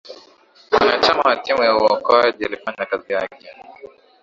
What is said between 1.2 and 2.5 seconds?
wa timu ya uokoaji